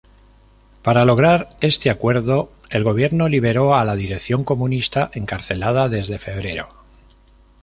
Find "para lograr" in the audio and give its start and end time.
0.81-1.49